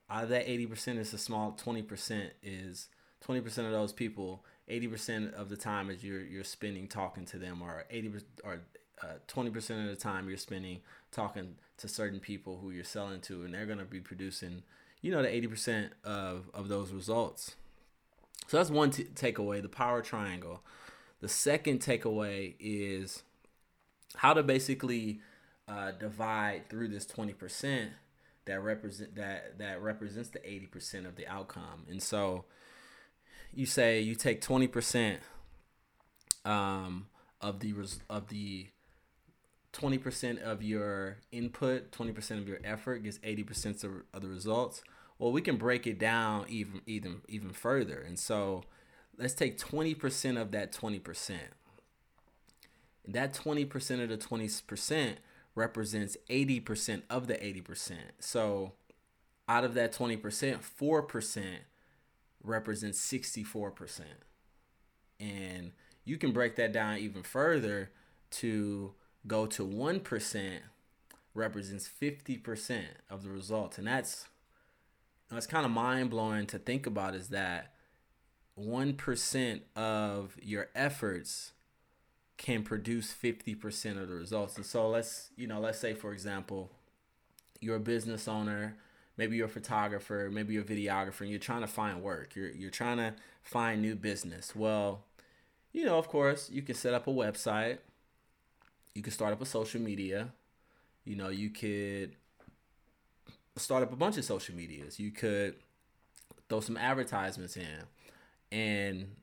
out 0.10 0.24
of 0.24 0.30
that 0.30 0.48
80% 0.48 0.98
is 0.98 1.14
a 1.14 1.18
small 1.18 1.58
20% 1.64 2.32
is 2.44 2.88
20% 3.26 3.46
of 3.66 3.72
those 3.72 3.94
people 3.94 4.44
80% 4.70 5.34
of 5.34 5.50
the 5.50 5.58
time 5.58 5.90
is 5.90 6.04
you're 6.04 6.22
you're 6.24 6.44
spending 6.44 6.88
talking 6.88 7.26
to 7.26 7.38
them 7.40 7.62
or 7.62 7.86
80 7.90 8.14
or 8.44 8.62
uh, 9.02 9.08
20% 9.28 9.58
of 9.84 9.90
the 9.90 9.96
time 9.96 10.28
you're 10.28 10.38
spending 10.38 10.82
talking 11.12 11.56
to 11.78 11.88
certain 11.88 12.20
people 12.20 12.60
who 12.62 12.72
you're 12.72 12.84
selling 12.84 13.22
to 13.22 13.44
and 13.44 13.54
they're 13.54 13.66
going 13.66 13.80
to 13.80 13.86
be 13.86 14.00
producing 14.00 14.64
you 15.02 15.12
know 15.12 15.22
the 15.22 15.30
80% 15.30 15.90
of 16.04 16.50
of 16.54 16.68
those 16.70 16.92
results 16.92 17.56
So 18.48 18.58
that's 18.58 18.70
one 18.70 18.92
t- 18.92 19.06
takeaway, 19.06 19.62
the 19.62 19.70
power 19.70 20.02
triangle. 20.02 20.64
The 21.22 21.30
second 21.30 21.80
takeaway 21.82 22.56
is 22.60 23.24
how 24.16 24.34
to 24.34 24.44
basically 24.44 25.22
uh, 25.68 25.92
divide 25.92 26.70
through 26.70 26.90
this 26.90 27.06
20% 27.06 27.90
that 28.46 28.60
represent 28.64 29.16
that 29.16 29.60
that 29.60 29.82
represents 29.82 30.30
the 30.30 30.40
80% 30.40 31.06
of 31.08 31.16
the 31.16 31.28
outcome. 31.28 31.86
And 31.90 32.02
so 32.02 32.46
you 33.54 33.66
say 33.66 34.00
you 34.00 34.16
take 34.16 34.42
20% 34.42 35.18
um, 36.46 37.08
of 37.42 37.60
the 37.60 37.74
res- 37.74 38.00
of 38.10 38.28
the 38.28 38.68
20% 39.74 40.42
of 40.42 40.64
your 40.64 41.18
input, 41.32 41.92
20% 41.92 42.38
of 42.40 42.48
your 42.48 42.60
effort 42.64 43.04
gets 43.04 43.20
80% 43.20 43.84
of, 44.14 44.22
the 44.22 44.28
results. 44.28 44.82
Well, 45.20 45.32
we 45.32 45.42
can 45.42 45.58
break 45.58 45.86
it 45.86 46.00
down 46.00 46.46
even 46.48 46.82
even 46.86 47.22
even 47.28 47.52
further. 47.52 48.00
And 48.00 48.18
so 48.18 48.64
let's 49.18 49.34
take 49.34 49.58
20% 49.58 50.42
of 50.42 50.52
that 50.52 50.72
20%. 50.72 51.32
And 53.06 53.16
that 53.16 53.34
20% 53.34 54.04
of 54.04 54.10
the 54.10 54.18
20% 54.18 55.16
represents 55.56 56.18
80% 56.30 57.02
of 57.10 57.28
the 57.28 57.34
80%. 57.36 57.96
So 58.20 58.74
out 59.48 59.64
of 59.64 59.74
that 59.74 59.92
20%, 59.92 60.22
4% 60.22 61.44
represents 62.44 63.00
64%. 63.00 64.02
And 65.20 65.72
you 66.06 66.18
can 66.18 66.32
break 66.32 66.56
that 66.56 66.72
down 66.72 66.98
even 66.98 67.24
further 67.24 67.92
to 68.32 68.94
go 69.28 69.46
to 69.48 69.68
1% 69.68 70.60
represents 71.34 71.90
50% 72.02 72.84
of 73.10 73.24
the 73.24 73.30
results. 73.30 73.78
And 73.78 73.88
that's 73.88 74.28
that's 75.30 75.46
kind 75.46 75.66
of 75.66 75.72
mind 75.72 76.10
blowing 76.10 76.48
to 76.48 76.58
think 76.58 76.88
about 76.88 77.14
is 77.14 77.30
that 77.30 77.74
1% 78.60 79.62
of 79.76 80.36
your 80.42 80.70
efforts 80.74 81.52
can 82.38 82.64
produce 82.64 83.14
50% 83.14 84.02
of 84.02 84.08
the 84.08 84.16
results. 84.16 84.56
And 84.56 84.66
so 84.66 84.90
let's, 84.90 85.30
you 85.36 85.46
know, 85.46 85.60
let's 85.60 85.78
say 85.78 85.94
for 85.94 86.12
example, 86.14 86.72
you're 87.60 87.76
a 87.76 87.82
business 87.82 88.28
owner, 88.28 88.78
maybe 89.20 89.36
you're 89.36 89.48
a 89.48 89.50
photographer, 89.50 90.30
maybe 90.32 90.54
you're 90.54 90.64
a 90.64 90.66
videographer, 90.66 91.22
and 91.22 91.30
you're 91.30 91.40
trying 91.40 91.60
to 91.62 91.68
find 91.68 92.02
work. 92.02 92.36
You're 92.36 92.52
you're 92.52 92.72
trying 92.72 92.98
to 92.98 93.14
find 93.44 93.82
new 93.82 93.96
business. 93.96 94.56
Well, 94.56 95.04
you 95.74 95.86
know, 95.86 96.00
of 96.00 96.08
course, 96.08 96.50
you 96.50 96.62
can 96.62 96.74
set 96.74 96.94
up 96.94 97.06
a 97.06 97.12
website. 97.12 97.80
You 98.96 99.04
can 99.04 99.12
start 99.12 99.34
up 99.34 99.42
a 99.42 99.46
social 99.46 99.82
media. 99.82 100.30
You 101.04 101.18
know, 101.18 101.28
you 101.28 101.50
could 101.50 102.16
start 103.58 103.84
up 103.84 103.92
a 103.92 103.98
bunch 103.98 104.18
of 104.18 104.24
social 104.24 104.56
medias. 104.56 105.00
You 105.00 105.12
could 105.12 105.56
throw 106.48 106.62
some 106.62 106.78
advertisements 106.78 107.58
in 107.58 107.84
and 108.52 109.16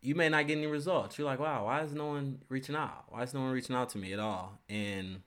you 0.00 0.14
may 0.14 0.28
not 0.28 0.46
get 0.48 0.58
any 0.58 0.66
results. 0.66 1.18
You're 1.18 1.26
like, 1.26 1.38
wow, 1.38 1.66
why 1.66 1.82
is 1.82 1.92
no 1.92 2.06
one 2.06 2.40
reaching 2.48 2.74
out? 2.74 3.04
Why 3.08 3.22
is 3.22 3.34
no 3.34 3.42
one 3.42 3.52
reaching 3.52 3.76
out 3.76 3.90
to 3.90 3.98
me 3.98 4.12
at 4.12 4.18
all? 4.18 4.58
And 4.68 5.22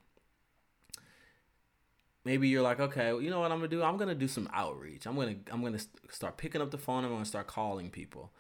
maybe 2.26 2.50
you're 2.50 2.64
like, 2.64 2.80
okay, 2.80 3.14
well, 3.14 3.22
you 3.22 3.30
know 3.30 3.40
what 3.40 3.52
I'm 3.52 3.60
gonna 3.60 3.70
do? 3.70 3.84
I'm 3.84 3.98
gonna 3.98 4.16
do 4.16 4.28
some 4.28 4.50
outreach. 4.52 5.06
I'm 5.06 5.16
gonna 5.16 5.36
I'm 5.52 5.64
gonna 5.64 5.80
start 6.10 6.38
picking 6.38 6.62
up 6.62 6.72
the 6.72 6.78
phone. 6.78 7.06
I'm 7.06 7.12
gonna 7.12 7.24
start 7.24 7.48
calling 7.48 7.90
people, 7.90 8.32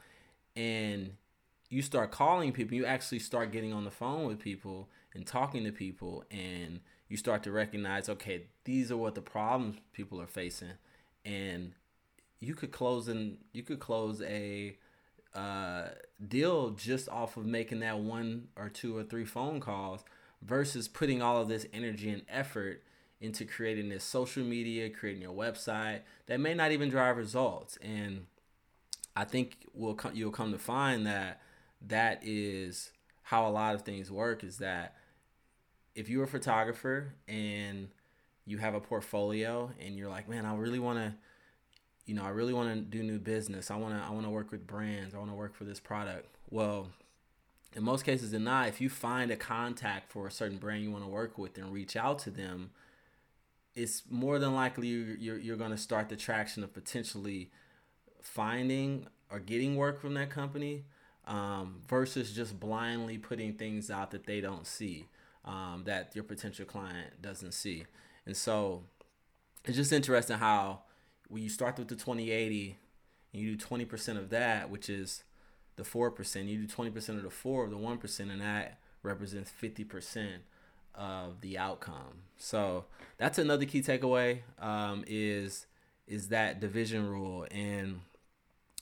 and 0.56 1.12
you 1.70 1.82
start 1.82 2.12
calling 2.12 2.52
people. 2.52 2.76
You 2.76 2.86
actually 2.86 3.20
start 3.20 3.52
getting 3.52 3.72
on 3.72 3.86
the 3.86 3.92
phone 3.92 4.26
with 4.26 4.40
people 4.40 4.90
and 5.14 5.26
talking 5.26 5.64
to 5.64 5.72
people, 5.72 6.26
and 6.30 6.82
you 7.08 7.16
start 7.16 7.44
to 7.44 7.52
recognize, 7.52 8.10
okay, 8.10 8.48
these 8.66 8.92
are 8.92 8.98
what 8.98 9.16
the 9.16 9.22
problems 9.22 9.78
people 9.94 10.20
are 10.20 10.28
facing, 10.28 10.74
and 11.24 11.74
you 12.40 12.56
could 12.56 12.72
close 12.72 13.08
in. 13.08 13.38
You 13.54 13.64
could 13.64 13.80
close 13.80 14.22
a 14.22 14.78
uh, 15.36 15.90
deal 16.28 16.72
just 16.72 17.08
off 17.10 17.38
of 17.38 17.46
making 17.46 17.82
that 17.82 18.00
one 18.00 18.48
or 18.56 18.70
two 18.70 18.98
or 18.98 19.04
three 19.04 19.26
phone 19.26 19.60
calls 19.60 20.04
versus 20.42 20.88
putting 20.88 21.22
all 21.22 21.42
of 21.42 21.48
this 21.48 21.66
energy 21.74 22.10
and 22.10 22.24
effort 22.30 22.84
into 23.26 23.46
creating 23.46 23.90
this 23.90 24.04
social 24.04 24.44
media, 24.44 24.90
creating 24.90 25.22
your 25.22 25.34
website 25.34 26.02
that 26.28 26.40
may 26.40 26.54
not 26.54 26.72
even 26.72 26.90
drive 26.90 27.18
results. 27.18 27.78
And 27.82 28.28
I 29.16 29.26
think 29.26 29.68
we'll 29.74 29.96
come, 29.96 30.16
you'll 30.16 30.32
come 30.32 30.52
to 30.52 30.60
find 30.60 31.06
that 31.08 31.42
that 31.88 32.22
is 32.24 32.92
how 33.24 33.48
a 33.48 33.50
lot 33.50 33.76
of 33.76 33.82
things 33.82 34.12
work 34.12 34.44
is 34.44 34.58
that 34.60 34.96
if 35.96 36.10
you're 36.10 36.24
a 36.24 36.28
photographer 36.28 37.14
and 37.28 37.90
you 38.46 38.60
have 38.60 38.76
a 38.76 38.80
portfolio 38.80 39.72
and 39.80 39.96
you're 39.96 40.10
like, 40.10 40.30
man, 40.30 40.46
I 40.46 40.56
really 40.56 40.80
want 40.80 41.00
to 41.00 41.14
you 42.06 42.14
know, 42.14 42.24
I 42.24 42.30
really 42.30 42.54
want 42.54 42.70
to 42.74 42.82
do 42.82 43.04
new 43.04 43.18
business. 43.18 43.72
I 43.72 43.76
want 43.78 43.96
to 43.96 44.06
I 44.06 44.12
want 44.12 44.26
to 44.26 44.30
work 44.30 44.52
with 44.52 44.68
brands. 44.68 45.16
I 45.16 45.18
want 45.18 45.32
to 45.32 45.36
work 45.36 45.56
for 45.56 45.64
this 45.64 45.80
product. 45.80 46.28
Well, 46.50 46.90
in 47.76 47.84
most 47.84 48.06
cases 48.06 48.32
than 48.32 48.44
not, 48.44 48.68
if 48.68 48.80
you 48.80 48.90
find 48.90 49.32
a 49.32 49.36
contact 49.36 50.12
for 50.12 50.28
a 50.28 50.32
certain 50.32 50.58
brand 50.58 50.84
you 50.84 50.92
want 50.92 51.04
to 51.04 51.10
work 51.10 51.38
with 51.38 51.58
and 51.58 51.74
reach 51.74 51.96
out 51.96 52.20
to 52.20 52.32
them, 52.32 52.72
it's 53.76 54.04
more 54.10 54.40
than 54.40 54.54
likely 54.56 54.88
you're 54.88 55.38
you're, 55.38 55.58
going 55.58 55.72
to 55.72 55.78
start 55.78 56.10
the 56.10 56.16
traction 56.16 56.64
of 56.64 56.74
potentially 56.74 57.52
finding 58.22 59.08
or 59.30 59.40
getting 59.40 59.76
work 59.76 60.00
from 60.00 60.14
that 60.14 60.30
company 60.30 60.86
um, 61.28 61.82
versus 61.88 62.34
just 62.34 62.60
blindly 62.60 63.18
putting 63.18 63.54
things 63.54 63.92
out 63.92 64.12
that 64.12 64.26
they 64.26 64.42
don't 64.42 64.66
see 64.66 65.08
um, 65.44 65.84
that 65.86 66.12
your 66.16 66.24
potential 66.24 66.66
client 66.66 67.22
doesn't 67.22 67.54
see. 67.54 67.86
And 68.26 68.36
so 68.36 68.84
it's 69.66 69.78
just 69.78 69.92
interesting 69.92 70.38
how 70.38 70.82
when 71.28 71.44
you 71.44 71.50
start 71.50 71.78
with 71.78 71.88
the 71.88 71.96
2080 71.96 72.78
and 73.34 73.42
you 73.42 73.56
do 73.56 73.66
20% 73.66 74.18
of 74.18 74.30
that, 74.30 74.70
which 74.70 74.90
is 74.90 75.24
the 75.76 75.84
4%, 75.84 76.48
you 76.48 76.66
do 76.66 76.68
20% 76.68 77.10
of 77.10 77.24
the 77.24 77.30
4 77.30 77.66
of 77.66 77.72
the 77.72 77.78
1%, 77.78 78.20
and 78.20 78.42
that 78.42 78.80
represents 79.04 79.52
50% 79.62 80.38
of 80.98 81.42
the 81.42 81.58
outcome. 81.58 82.24
So 82.38 82.86
that's 83.18 83.38
another 83.38 83.66
key 83.66 83.82
takeaway 83.82 84.40
um, 84.60 85.04
is 85.08 85.68
is 86.08 86.30
that 86.30 86.60
division 86.60 87.10
rule. 87.10 87.48
And 87.50 88.02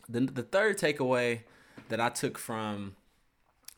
the, 0.10 0.22
the 0.22 0.44
third 0.44 0.78
takeaway 0.78 1.42
that 1.90 2.00
I 2.00 2.10
took 2.10 2.38
from 2.38 2.96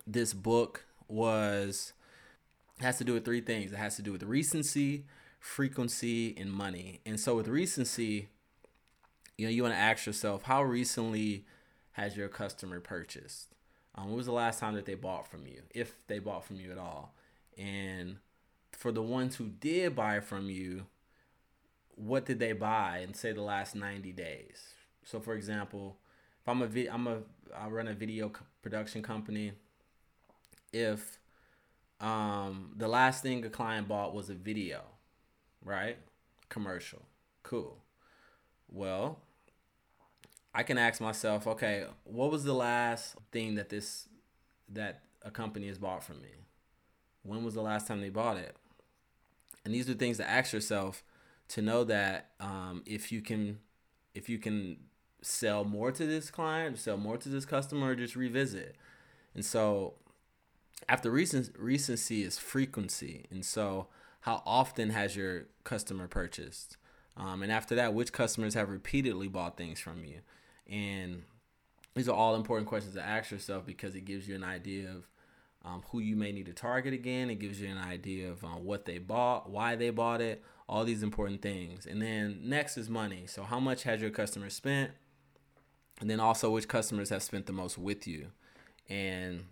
this 0.08 0.34
book 0.34 0.86
was 1.08 1.94
has 2.80 2.98
to 2.98 3.04
do 3.04 3.14
with 3.14 3.24
three 3.26 3.42
things. 3.42 3.72
It 3.72 3.78
has 3.78 3.96
to 3.98 4.02
do 4.02 4.12
with 4.12 4.24
recency, 4.24 5.06
frequency, 5.40 6.36
and 6.38 6.52
money. 6.52 7.02
And 7.06 7.20
so 7.20 7.36
with 7.36 7.48
recency, 7.48 8.30
you 9.38 9.46
know, 9.46 9.52
you 9.52 9.64
want 9.64 9.76
to 9.76 9.80
ask 9.80 10.06
yourself, 10.06 10.44
how 10.44 10.64
recently 10.64 11.46
has 11.94 12.18
your 12.18 12.28
customer 12.28 12.80
purchased? 12.80 13.54
Um, 13.94 14.08
when 14.08 14.18
was 14.18 14.26
the 14.26 14.34
last 14.34 14.60
time 14.60 14.76
that 14.76 14.86
they 14.86 14.96
bought 14.96 15.28
from 15.28 15.48
you, 15.48 15.62
if 15.74 15.96
they 16.08 16.20
bought 16.20 16.46
from 16.46 16.60
you 16.60 16.72
at 16.72 16.78
all? 16.78 17.14
And 17.58 18.18
for 18.78 18.92
the 18.92 19.02
ones 19.02 19.36
who 19.36 19.48
did 19.48 19.96
buy 19.96 20.20
from 20.20 20.50
you, 20.50 20.86
what 21.96 22.26
did 22.26 22.40
they 22.40 22.52
buy 22.52 23.00
in 23.00 23.14
say 23.14 23.32
the 23.32 23.42
last 23.42 23.76
90 23.76 24.12
days? 24.12 24.74
So, 25.04 25.20
for 25.20 25.34
example, 25.34 25.98
if 26.42 26.50
I'm 26.50 26.62
a 26.62 26.68
vid- 26.68 26.90
I'm 26.90 27.08
a 27.08 27.22
I 27.56 27.68
run 27.68 27.88
a 27.88 27.94
video 27.94 28.32
production 28.62 29.02
company. 29.02 29.54
If 30.74 31.20
um, 32.00 32.74
the 32.76 32.88
last 32.88 33.24
thing 33.24 33.46
a 33.46 33.50
client 33.50 33.88
bought 33.88 34.14
was 34.14 34.30
a 34.30 34.34
video, 34.34 34.82
right? 35.64 35.98
Commercial, 36.50 37.04
cool. 37.44 37.78
Well, 38.70 39.20
I 40.54 40.64
can 40.64 40.78
ask 40.78 41.00
myself, 41.00 41.48
okay, 41.48 41.86
what 42.04 42.32
was 42.32 42.44
the 42.44 42.54
last 42.54 43.16
thing 43.32 43.56
that 43.56 43.70
this 43.70 44.10
that 44.70 45.04
a 45.22 45.32
company 45.32 45.68
has 45.68 45.78
bought 45.78 46.04
from 46.04 46.22
me? 46.22 46.30
When 47.24 47.44
was 47.44 47.54
the 47.54 47.62
last 47.62 47.88
time 47.88 48.02
they 48.02 48.10
bought 48.10 48.38
it? 48.38 48.56
And 49.66 49.74
these 49.74 49.90
are 49.90 49.96
things 49.96 50.18
to 50.18 50.30
ask 50.30 50.54
yourself 50.54 51.04
to 51.50 51.62
know 51.62 51.84
that 51.84 52.32
um, 52.40 52.84
if 52.86 53.12
you 53.12 53.22
can 53.22 53.60
if 54.14 54.30
you 54.30 54.38
can 54.38 54.78
sell 55.22 55.66
more 55.66 55.92
to 55.92 56.06
this 56.06 56.32
client, 56.32 56.78
sell 56.78 56.98
more 56.98 57.18
to 57.18 57.28
this 57.28 57.46
customer, 57.46 57.96
just 57.96 58.16
revisit. 58.16 58.76
And 59.34 59.44
so 59.44 59.96
after 60.88 61.12
recent 61.12 61.50
recency 61.58 62.24
is 62.24 62.38
frequency. 62.38 63.26
And 63.30 63.44
so 63.44 63.88
how 64.22 64.42
often 64.46 64.92
has 64.92 65.16
your 65.16 65.46
customer 65.64 66.08
purchased? 66.08 66.78
Um, 67.18 67.44
and 67.44 67.52
after 67.52 67.76
that, 67.76 67.94
which 67.94 68.14
customers 68.14 68.54
have 68.54 68.70
repeatedly 68.70 69.28
bought 69.28 69.58
things 69.58 69.80
from 69.80 70.06
you? 70.06 70.20
And 70.68 71.24
these 71.96 72.10
are 72.10 72.16
all 72.16 72.36
important 72.36 72.68
questions 72.68 72.96
to 72.96 73.06
ask 73.06 73.32
yourself 73.32 73.66
because 73.66 73.96
it 73.96 74.06
gives 74.06 74.28
you 74.28 74.36
an 74.36 74.44
idea 74.44 74.90
of 74.90 75.08
um, 75.66 75.84
who 75.90 76.00
you 76.00 76.16
may 76.16 76.32
need 76.32 76.46
to 76.46 76.54
target 76.54 76.94
again. 76.94 77.30
It 77.30 77.40
gives 77.40 77.60
you 77.60 77.68
an 77.70 77.78
idea 77.78 78.32
of 78.32 78.44
um, 78.44 78.64
what 78.64 78.86
they 78.86 79.00
bought, 79.00 79.50
why 79.50 79.76
they 79.76 79.90
bought 79.90 80.22
it, 80.22 80.44
all 80.70 80.86
these 80.86 81.04
important 81.04 81.42
things. 81.42 81.86
And 81.86 82.02
then 82.02 82.42
next 82.44 82.78
is 82.78 82.90
money. 82.90 83.26
So, 83.28 83.44
how 83.44 83.60
much 83.60 83.84
has 83.84 84.02
your 84.02 84.12
customer 84.12 84.50
spent? 84.50 84.92
And 86.00 86.10
then 86.10 86.20
also, 86.20 86.52
which 86.52 86.68
customers 86.68 87.10
have 87.10 87.24
spent 87.24 87.46
the 87.46 87.54
most 87.54 87.78
with 87.78 88.06
you? 88.06 88.28
And 88.90 89.46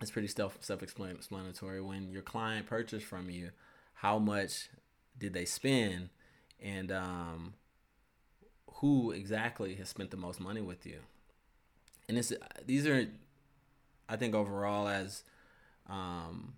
it's 0.00 0.10
pretty 0.10 0.28
self 0.28 0.56
self 0.60 0.82
explanatory. 0.82 1.80
When 1.80 2.10
your 2.10 2.22
client 2.22 2.66
purchased 2.66 3.06
from 3.06 3.28
you, 3.28 3.50
how 3.94 4.18
much 4.18 4.68
did 5.18 5.34
they 5.34 5.44
spend? 5.44 6.10
And 6.62 6.92
um, 6.92 7.54
who 8.74 9.10
exactly 9.10 9.74
has 9.74 9.88
spent 9.88 10.10
the 10.10 10.16
most 10.16 10.40
money 10.40 10.60
with 10.60 10.86
you. 10.86 11.00
and 12.08 12.16
this 12.16 12.32
these 12.66 12.86
are 12.86 13.08
I 14.08 14.16
think 14.16 14.34
overall 14.34 14.88
as 14.88 15.22
um, 15.90 16.54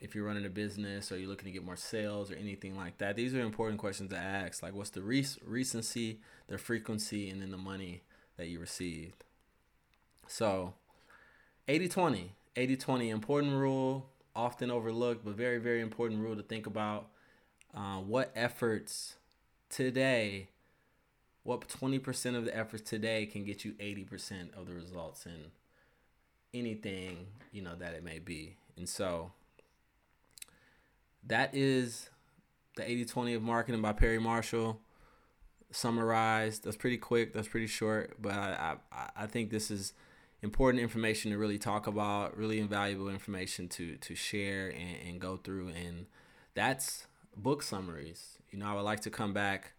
if 0.00 0.14
you're 0.14 0.24
running 0.24 0.46
a 0.46 0.50
business 0.50 1.12
or 1.12 1.18
you're 1.18 1.28
looking 1.28 1.46
to 1.46 1.52
get 1.52 1.64
more 1.64 1.76
sales 1.76 2.30
or 2.30 2.34
anything 2.34 2.76
like 2.76 2.98
that, 2.98 3.16
these 3.16 3.34
are 3.34 3.40
important 3.40 3.78
questions 3.78 4.10
to 4.10 4.16
ask. 4.16 4.62
Like, 4.62 4.74
what's 4.74 4.90
the 4.90 5.02
rec- 5.02 5.38
recency, 5.44 6.20
the 6.48 6.58
frequency, 6.58 7.28
and 7.28 7.42
then 7.42 7.50
the 7.50 7.58
money 7.58 8.02
that 8.36 8.48
you 8.48 8.58
received. 8.58 9.24
So, 10.26 10.74
80 11.68 11.88
20. 11.88 12.32
80 12.54 12.76
20, 12.76 13.10
important 13.10 13.52
rule, 13.54 14.10
often 14.36 14.70
overlooked, 14.70 15.24
but 15.24 15.34
very, 15.34 15.58
very 15.58 15.80
important 15.80 16.20
rule 16.20 16.36
to 16.36 16.42
think 16.42 16.66
about. 16.66 17.08
Uh, 17.74 17.96
what 17.96 18.30
efforts 18.34 19.14
today, 19.70 20.48
what 21.44 21.66
20% 21.66 22.36
of 22.36 22.44
the 22.44 22.54
efforts 22.54 22.82
today 22.82 23.24
can 23.24 23.44
get 23.44 23.64
you 23.64 23.72
80% 23.72 24.54
of 24.54 24.66
the 24.66 24.74
results 24.74 25.24
in 25.24 25.50
anything, 26.54 27.26
you 27.52 27.62
know, 27.62 27.74
that 27.76 27.94
it 27.94 28.04
may 28.04 28.18
be. 28.18 28.56
And 28.76 28.88
so 28.88 29.32
that 31.26 31.54
is 31.54 32.10
the 32.76 32.88
80 32.88 33.04
20 33.06 33.34
of 33.34 33.42
marketing 33.42 33.82
by 33.82 33.92
Perry 33.92 34.18
Marshall. 34.18 34.80
Summarized. 35.70 36.64
That's 36.64 36.76
pretty 36.76 36.98
quick. 36.98 37.32
That's 37.32 37.48
pretty 37.48 37.66
short. 37.66 38.16
But 38.20 38.32
I, 38.32 38.76
I, 38.92 39.10
I 39.16 39.26
think 39.26 39.50
this 39.50 39.70
is 39.70 39.94
important 40.42 40.82
information 40.82 41.30
to 41.30 41.38
really 41.38 41.58
talk 41.58 41.86
about, 41.86 42.36
really 42.36 42.58
invaluable 42.58 43.08
information 43.08 43.68
to 43.70 43.96
to 43.96 44.14
share 44.14 44.68
and, 44.68 45.08
and 45.08 45.20
go 45.20 45.36
through. 45.36 45.68
And 45.68 46.06
that's 46.54 47.06
book 47.36 47.62
summaries. 47.62 48.38
You 48.50 48.58
know, 48.58 48.66
I 48.66 48.74
would 48.74 48.82
like 48.82 49.00
to 49.00 49.10
come 49.10 49.32
back 49.32 49.72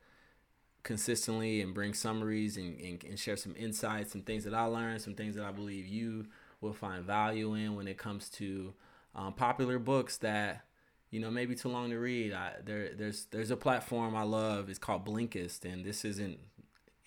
consistently 0.82 1.62
and 1.62 1.74
bring 1.74 1.94
summaries 1.94 2.58
and, 2.58 2.80
and, 2.82 3.04
and 3.04 3.20
share 3.20 3.38
some 3.38 3.56
insights, 3.58 4.12
some 4.12 4.22
things 4.22 4.44
that 4.44 4.54
I 4.54 4.66
learned, 4.66 5.02
some 5.02 5.16
things 5.16 5.36
that 5.36 5.46
I 5.46 5.52
believe 5.52 5.88
you 5.88 6.26
will 6.64 6.74
find 6.74 7.04
value 7.04 7.54
in 7.54 7.76
when 7.76 7.88
it 7.88 7.98
comes 7.98 8.30
to 8.30 8.74
um, 9.16 9.34
popular 9.34 9.78
books 9.78 10.18
that 10.18 10.66
you 11.12 11.20
know 11.20 11.30
maybe 11.30 11.54
too 11.54 11.70
long 11.70 11.90
to 11.92 11.98
read. 11.98 12.34
I, 12.34 12.54
there 12.66 12.90
there's 12.96 13.26
there's 13.26 13.52
a 13.52 13.58
platform 13.58 14.16
I 14.16 14.24
love. 14.24 14.70
It's 14.70 14.80
called 14.80 15.06
Blinkist, 15.06 15.66
and 15.66 15.86
this 15.86 16.04
isn't 16.06 16.40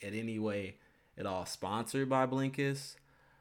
in 0.00 0.14
any 0.14 0.38
way 0.38 0.76
at 1.18 1.26
all 1.26 1.46
sponsored 1.46 2.08
by 2.08 2.26
Blinkist, 2.26 2.96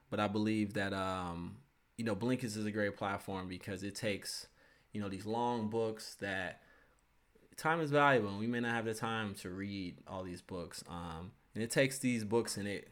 but 0.10 0.20
I 0.20 0.28
believe 0.28 0.74
that 0.74 0.94
um, 0.94 1.58
you 1.98 2.06
know 2.06 2.16
Blinkist 2.16 2.58
is 2.58 2.66
a 2.66 2.72
great 2.72 2.98
platform 2.98 3.48
because 3.48 3.84
it 3.84 3.94
takes 3.94 4.48
you 4.94 5.02
know 5.02 5.10
these 5.10 5.26
long 5.26 5.70
books 5.70 6.16
that 6.22 6.62
time 7.58 7.80
is 7.80 7.92
valuable 7.92 8.30
and 8.30 8.40
we 8.40 8.48
may 8.48 8.60
not 8.60 8.72
have 8.72 8.86
the 8.86 8.94
time 8.94 9.34
to 9.34 9.50
read 9.50 9.96
all 10.08 10.24
these 10.24 10.42
books 10.42 10.84
um, 10.90 11.32
and 11.54 11.64
it 11.64 11.72
takes 11.72 12.00
these 12.00 12.26
books 12.26 12.58
and 12.58 12.68
it 12.68 12.90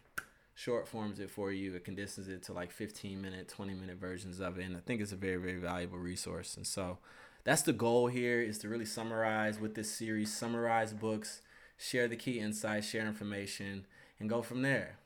short 0.56 0.88
forms 0.88 1.20
it 1.20 1.30
for 1.30 1.52
you. 1.52 1.74
It 1.76 1.84
condenses 1.84 2.28
it 2.28 2.44
to 2.44 2.54
like 2.54 2.72
15 2.72 3.22
minute, 3.22 3.48
20 3.48 3.74
minute 3.74 3.98
versions 3.98 4.40
of 4.40 4.58
it. 4.58 4.66
And 4.66 4.78
I 4.78 4.80
think 4.80 5.02
it's 5.02 5.12
a 5.12 5.18
very, 5.18 5.38
very 5.38 5.60
valuable 5.60 5.98
resource. 5.98 6.56
And 6.56 6.66
so 6.66 7.00
that's 7.44 7.64
the 7.64 7.74
goal 7.74 8.08
here 8.08 8.42
is 8.42 8.58
to 8.60 8.70
really 8.70 8.86
summarize 8.86 9.60
with 9.60 9.76
this 9.76 9.92
series, 9.92 10.36
summarize 10.36 10.94
books, 10.94 11.42
share 11.78 12.08
the 12.08 12.16
key 12.16 12.40
insights, 12.40 12.88
share 12.88 13.06
information, 13.06 13.86
and 14.20 14.30
go 14.30 14.42
from 14.42 14.62
there. 14.62 14.98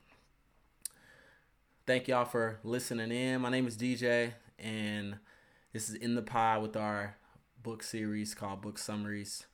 Thank 1.86 2.08
y'all 2.08 2.26
for 2.26 2.60
listening 2.64 3.12
in. 3.12 3.42
My 3.42 3.50
name 3.50 3.66
is 3.66 3.78
DJ, 3.78 4.34
and 4.60 5.18
this 5.72 5.90
is 5.90 5.96
In 5.96 6.16
the 6.16 6.22
Pod 6.22 6.62
with 6.62 6.76
our 6.76 7.16
book 7.64 7.82
series 7.82 8.36
called 8.36 8.62
Book 8.62 8.78
Summaries. 8.78 9.46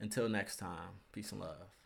Until 0.00 0.28
next 0.28 0.56
time, 0.56 1.00
peace 1.12 1.32
and 1.32 1.40
love. 1.42 1.79